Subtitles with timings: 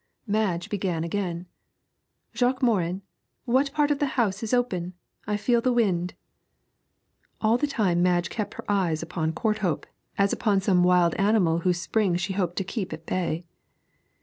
[0.25, 1.45] Madge began again.
[2.33, 3.03] 'Jacques Morin,
[3.45, 4.95] what part of the house is open?
[5.27, 6.15] I feel the wind.'
[7.39, 9.85] All the time Madge kept her eyes upon Courthope,
[10.17, 13.45] as upon some wild animal whose spring she hoped to keep at bay.